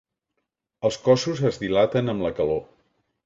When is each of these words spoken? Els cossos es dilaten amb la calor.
Els 0.89 0.97
cossos 1.07 1.43
es 1.51 1.61
dilaten 1.65 2.13
amb 2.15 2.27
la 2.27 2.35
calor. 2.41 2.65